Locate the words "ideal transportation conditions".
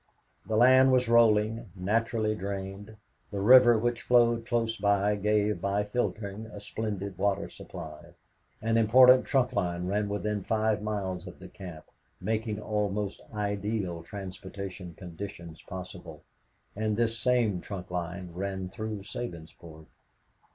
13.31-15.61